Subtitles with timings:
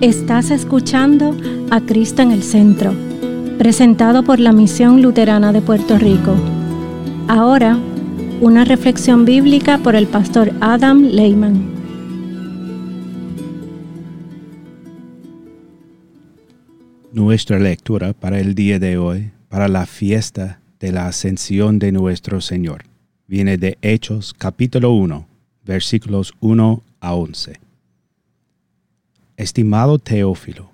[0.00, 1.36] Estás escuchando
[1.70, 2.94] a Cristo en el Centro,
[3.58, 6.34] presentado por la Misión Luterana de Puerto Rico.
[7.28, 7.78] Ahora,
[8.40, 11.70] una reflexión bíblica por el pastor Adam Lehman.
[17.12, 22.40] Nuestra lectura para el día de hoy, para la fiesta de la ascensión de nuestro
[22.40, 22.84] Señor,
[23.26, 25.26] viene de Hechos capítulo 1,
[25.66, 27.69] versículos 1 a 11.
[29.40, 30.70] Estimado Teófilo,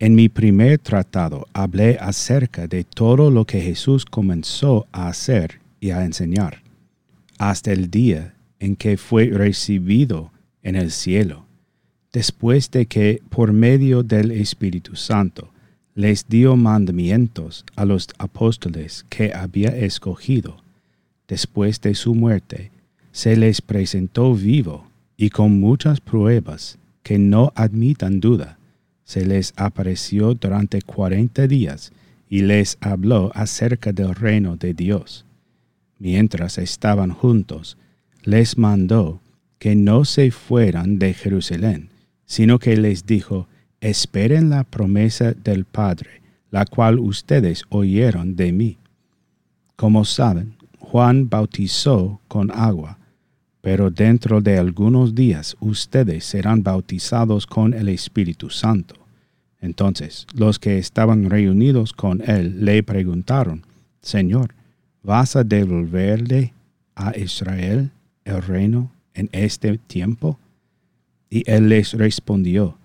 [0.00, 5.90] en mi primer tratado hablé acerca de todo lo que Jesús comenzó a hacer y
[5.90, 6.64] a enseñar,
[7.38, 10.32] hasta el día en que fue recibido
[10.64, 11.46] en el cielo,
[12.12, 15.52] después de que por medio del Espíritu Santo
[15.94, 20.56] les dio mandamientos a los apóstoles que había escogido.
[21.28, 22.72] Después de su muerte,
[23.12, 28.58] se les presentó vivo y con muchas pruebas que no admitan duda,
[29.04, 31.92] se les apareció durante cuarenta días
[32.28, 35.26] y les habló acerca del reino de Dios.
[35.98, 37.76] Mientras estaban juntos,
[38.22, 39.20] les mandó
[39.58, 41.90] que no se fueran de Jerusalén,
[42.24, 43.48] sino que les dijo,
[43.80, 48.78] esperen la promesa del Padre, la cual ustedes oyeron de mí.
[49.76, 52.98] Como saben, Juan bautizó con agua,
[53.62, 58.96] pero dentro de algunos días ustedes serán bautizados con el Espíritu Santo.
[59.60, 63.62] Entonces los que estaban reunidos con él le preguntaron,
[64.02, 64.52] Señor,
[65.04, 66.52] ¿vas a devolverle
[66.96, 67.92] a Israel
[68.24, 70.38] el reino en este tiempo?
[71.30, 72.76] Y él les respondió,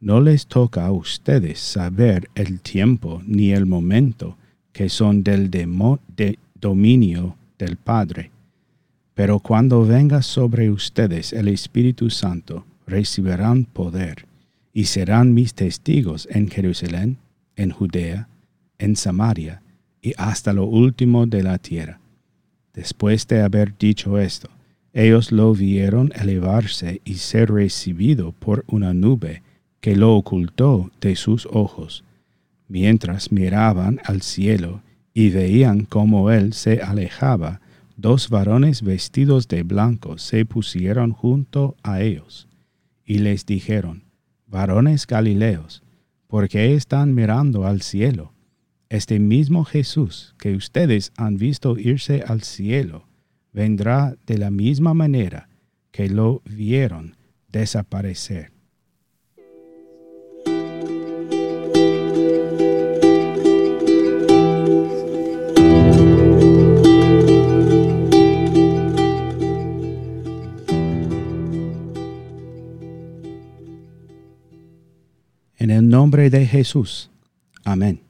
[0.00, 4.36] No les toca a ustedes saber el tiempo ni el momento
[4.74, 5.50] que son del
[6.60, 8.35] dominio del Padre
[9.16, 14.26] pero cuando venga sobre ustedes el Espíritu Santo, recibirán poder
[14.74, 17.16] y serán mis testigos en Jerusalén,
[17.56, 18.28] en Judea,
[18.78, 19.62] en Samaria
[20.02, 21.98] y hasta lo último de la tierra.
[22.74, 24.50] Después de haber dicho esto,
[24.92, 29.42] ellos lo vieron elevarse y ser recibido por una nube
[29.80, 32.04] que lo ocultó de sus ojos,
[32.68, 34.82] mientras miraban al cielo
[35.14, 37.62] y veían cómo él se alejaba
[37.96, 42.46] dos varones vestidos de blanco se pusieron junto a ellos
[43.04, 44.04] y les dijeron,
[44.46, 45.82] varones Galileos,
[46.26, 48.32] ¿por qué están mirando al cielo?
[48.88, 53.08] Este mismo Jesús que ustedes han visto irse al cielo,
[53.52, 55.48] vendrá de la misma manera
[55.90, 57.16] que lo vieron
[57.48, 58.55] desaparecer.
[75.96, 77.08] Nombre de Jesús.
[77.64, 78.02] Amén.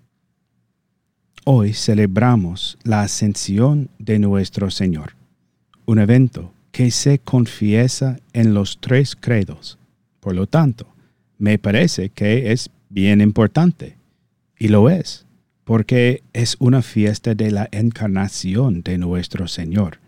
[1.44, 5.14] Hoy celebramos la ascensión de nuestro Señor,
[5.84, 9.78] un evento que se confiesa en los tres credos.
[10.19, 10.88] Por lo tanto,
[11.38, 13.97] me parece que es bien importante,
[14.58, 15.24] y lo es,
[15.62, 20.00] porque es una fiesta de la encarnación de nuestro Señor.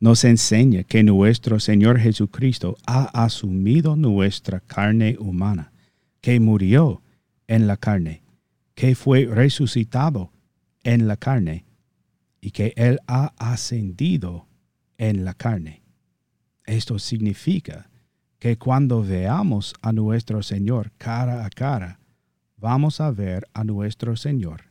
[0.00, 5.72] Nos enseña que nuestro Señor Jesucristo ha asumido nuestra carne humana
[6.20, 7.00] que murió
[7.48, 8.22] en la carne,
[8.74, 10.32] que fue resucitado
[10.82, 11.64] en la carne
[12.40, 14.46] y que Él ha ascendido
[14.98, 15.82] en la carne.
[16.64, 17.90] Esto significa
[18.38, 22.00] que cuando veamos a nuestro Señor cara a cara,
[22.56, 24.64] vamos a ver a nuestro Señor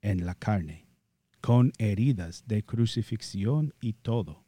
[0.00, 0.86] en la carne,
[1.40, 4.44] con heridas de crucifixión y todo.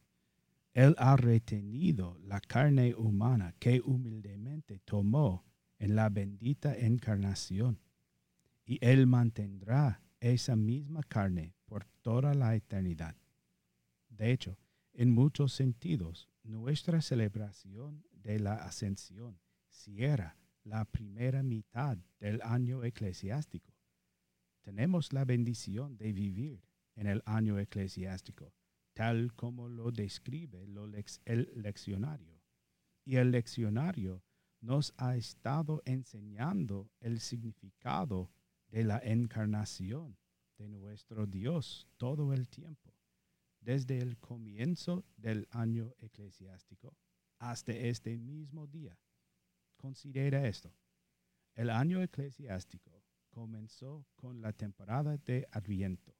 [0.75, 5.45] Él ha retenido la carne humana que humildemente tomó
[5.79, 7.81] en la bendita encarnación,
[8.65, 13.17] y Él mantendrá esa misma carne por toda la eternidad.
[14.09, 14.59] De hecho,
[14.93, 19.39] en muchos sentidos, nuestra celebración de la ascensión
[19.69, 23.73] cierra la primera mitad del año eclesiástico.
[24.63, 26.63] Tenemos la bendición de vivir
[26.95, 28.53] en el año eclesiástico,
[28.93, 30.65] tal como lo describe
[31.25, 32.43] el leccionario.
[33.05, 34.23] Y el leccionario
[34.61, 38.31] nos ha estado enseñando el significado
[38.69, 40.17] de la encarnación
[40.57, 42.95] de nuestro Dios todo el tiempo,
[43.61, 46.97] desde el comienzo del año eclesiástico
[47.39, 48.99] hasta este mismo día.
[49.77, 50.75] Considera esto.
[51.55, 56.17] El año eclesiástico comenzó con la temporada de Adviento,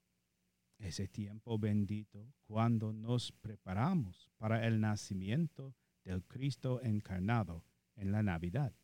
[0.79, 5.75] ese tiempo bendito cuando nos preparamos para el nacimiento
[6.05, 7.65] del Cristo encarnado
[7.99, 8.75] en la Navidad.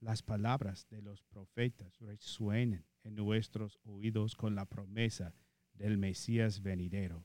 [0.00, 5.32] las palabras de los profetas resuenen en nuestros oídos con la promesa
[5.74, 7.24] del Mesías venidero.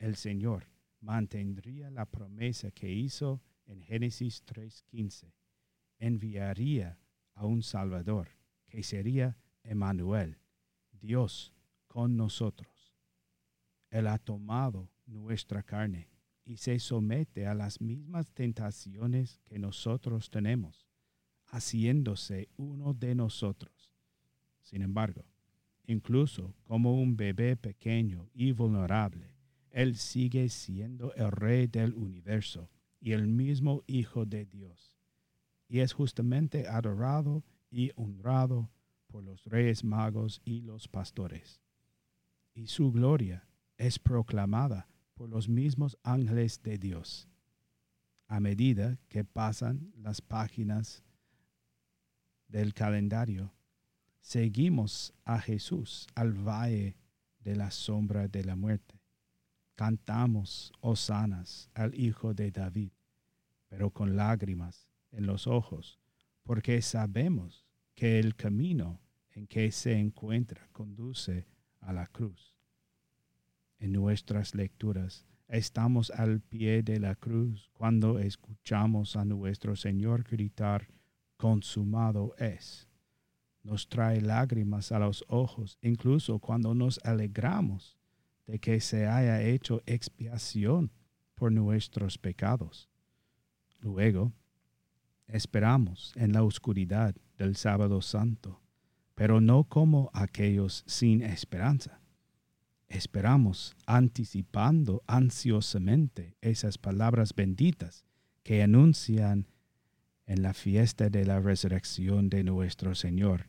[0.00, 0.66] El Señor
[1.00, 5.32] mantendría la promesa que hizo en Génesis 3:15.
[5.98, 6.98] Enviaría
[7.34, 8.28] a un Salvador,
[8.66, 10.38] que sería Emmanuel,
[10.90, 11.52] Dios
[11.86, 12.92] con nosotros.
[13.90, 16.08] Él ha tomado nuestra carne
[16.44, 20.86] y se somete a las mismas tentaciones que nosotros tenemos,
[21.46, 23.92] haciéndose uno de nosotros.
[24.60, 25.24] Sin embargo,
[25.86, 29.34] incluso como un bebé pequeño y vulnerable,
[29.70, 32.70] Él sigue siendo el rey del universo
[33.00, 34.96] y el mismo Hijo de Dios.
[35.68, 38.70] Y es justamente adorado y honrado
[39.06, 41.60] por los reyes magos y los pastores.
[42.54, 44.88] Y su gloria es proclamada
[45.20, 47.28] por los mismos ángeles de Dios.
[48.26, 51.04] A medida que pasan las páginas
[52.48, 53.52] del calendario,
[54.22, 56.96] seguimos a Jesús al valle
[57.38, 58.98] de la sombra de la muerte.
[59.74, 62.92] Cantamos hosanas al Hijo de David,
[63.68, 66.00] pero con lágrimas en los ojos,
[66.44, 69.02] porque sabemos que el camino
[69.32, 71.46] en que se encuentra conduce
[71.80, 72.59] a la cruz.
[73.80, 80.88] En nuestras lecturas estamos al pie de la cruz cuando escuchamos a nuestro Señor gritar,
[81.38, 82.90] consumado es.
[83.62, 87.96] Nos trae lágrimas a los ojos, incluso cuando nos alegramos
[88.46, 90.92] de que se haya hecho expiación
[91.34, 92.90] por nuestros pecados.
[93.78, 94.34] Luego,
[95.26, 98.60] esperamos en la oscuridad del sábado santo,
[99.14, 101.99] pero no como aquellos sin esperanza.
[102.90, 108.04] Esperamos anticipando ansiosamente esas palabras benditas
[108.42, 109.46] que anuncian
[110.26, 113.46] en la fiesta de la resurrección de nuestro Señor.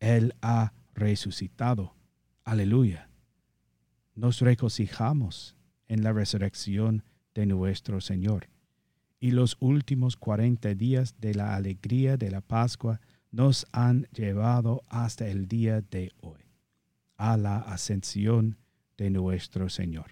[0.00, 1.94] Él ha resucitado.
[2.42, 3.10] Aleluya.
[4.14, 5.56] Nos regocijamos
[5.86, 7.04] en la resurrección
[7.34, 8.48] de nuestro Señor
[9.20, 15.28] y los últimos cuarenta días de la alegría de la Pascua nos han llevado hasta
[15.28, 16.40] el día de hoy,
[17.18, 18.56] a la ascensión
[19.00, 20.10] de nuestro Señor.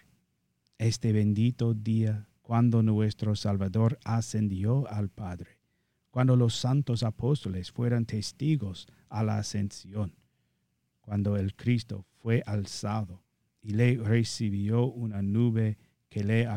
[0.79, 5.61] Este bendito día cuando nuestro Salvador ascendió al Padre,
[6.11, 10.14] cuando los santos apóstoles fueron testigos a la ascensión,
[11.02, 13.23] cuando el Cristo fue alzado
[13.61, 15.76] y le recibió una nube
[16.08, 16.49] que le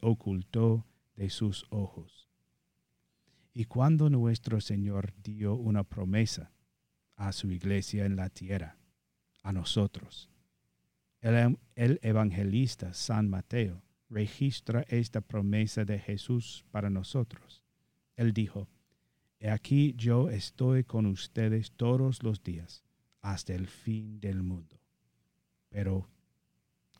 [0.00, 0.84] ocultó
[1.14, 2.28] de sus ojos.
[3.54, 6.50] Y cuando nuestro Señor dio una promesa
[7.14, 8.78] a su iglesia en la tierra,
[9.44, 10.28] a nosotros,
[11.20, 17.62] el, el evangelista San Mateo registra esta promesa de Jesús para nosotros.
[18.16, 18.68] Él dijo,
[19.40, 22.84] He aquí yo estoy con ustedes todos los días
[23.20, 24.80] hasta el fin del mundo.
[25.68, 26.08] Pero,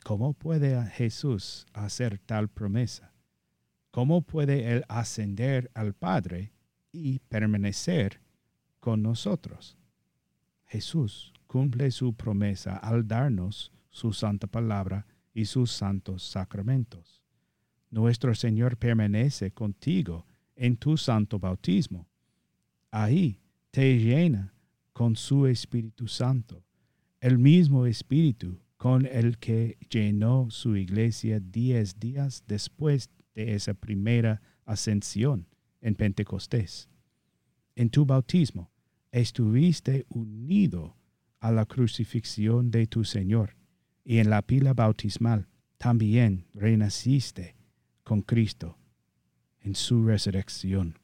[0.05, 3.13] ¿cómo puede Jesús hacer tal promesa?
[3.99, 6.53] ¿cómo puede Él ascender al Padre
[6.93, 8.21] y permanecer
[8.79, 9.77] con nosotros?
[10.67, 15.05] Jesús cumple su promesa al darnos su santa palabra
[15.35, 17.25] y sus santos sacramentos.
[17.91, 20.25] Nuestro Señor permanece contigo
[20.55, 22.07] en tu santo bautismo.
[22.93, 23.41] Ahí
[23.73, 24.55] te llena
[24.93, 26.65] con su Espíritu Santo,
[27.21, 34.41] el mismo Espíritu con el que llenó su iglesia diez días después de esa primera
[34.65, 35.49] ascensión
[35.81, 36.89] en Pentecostés.
[37.75, 38.71] En tu bautismo
[39.11, 40.97] estuviste unido
[41.41, 43.58] a la crucifixión de tu Señor
[44.09, 47.57] y en la pila bautismal también renaciste
[48.05, 48.79] con Cristo
[49.61, 50.99] en su resurrección,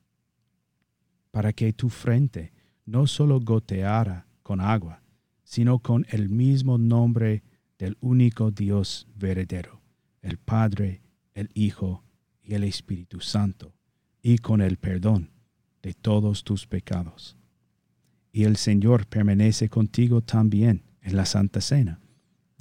[1.30, 2.54] para que tu frente
[2.86, 5.02] no solo goteara con agua,
[5.42, 7.42] sino con el mismo nombre
[7.78, 9.82] del único Dios verdadero,
[10.22, 11.02] el Padre,
[11.34, 12.02] el Hijo
[12.42, 13.74] y el Espíritu Santo,
[14.22, 15.28] y con el perdón
[15.82, 17.36] de todos tus pecados.
[18.32, 22.00] Y el Señor permanece contigo también en la Santa Cena,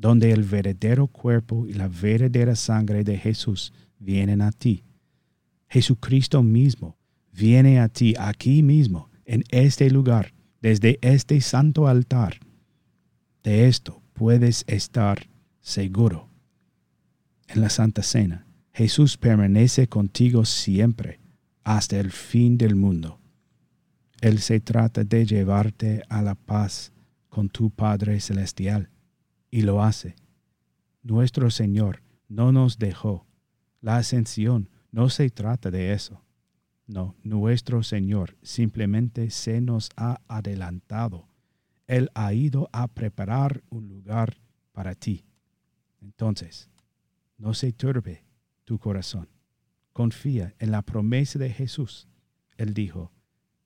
[0.03, 4.83] donde el verdadero cuerpo y la verdadera sangre de Jesús vienen a ti.
[5.69, 6.97] Jesucristo mismo
[7.31, 12.37] viene a ti aquí mismo, en este lugar, desde este santo altar.
[13.45, 15.29] De esto puedes estar
[15.61, 16.27] seguro.
[17.47, 21.21] En la Santa Cena, Jesús permanece contigo siempre,
[21.63, 23.21] hasta el fin del mundo.
[24.19, 26.91] Él se trata de llevarte a la paz
[27.29, 28.89] con tu Padre Celestial,
[29.53, 30.15] y lo hace.
[31.03, 33.27] Nuestro Señor no nos dejó.
[33.81, 36.25] La ascensión no se trata de eso.
[36.87, 41.27] No, nuestro Señor simplemente se nos ha adelantado.
[41.85, 44.41] Él ha ido a preparar un lugar
[44.71, 45.23] para ti.
[46.01, 46.71] Entonces,
[47.37, 48.25] no se turbe
[48.63, 49.29] tu corazón.
[49.91, 52.07] Confía en la promesa de Jesús.
[52.57, 53.11] Él dijo,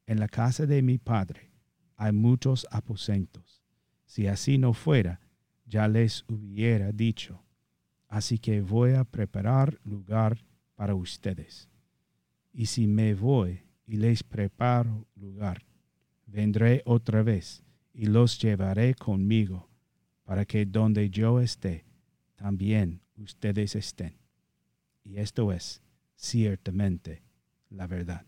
[0.06, 1.50] en la casa de mi Padre
[1.96, 3.63] hay muchos aposentos.
[4.06, 5.22] Si así no fuera,
[5.68, 7.44] ya les hubiera dicho.
[8.08, 10.44] Así que voy a preparar lugar
[10.76, 11.70] para ustedes.
[12.54, 15.64] Y si me voy y les preparo lugar,
[16.26, 19.70] vendré otra vez y los llevaré conmigo,
[20.24, 21.86] para que donde yo esté,
[22.36, 24.14] también ustedes estén.
[25.04, 25.82] Y esto es
[26.16, 27.24] ciertamente
[27.70, 28.26] la verdad.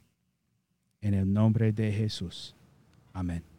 [1.02, 2.56] En el nombre de Jesús.
[3.14, 3.59] Amén.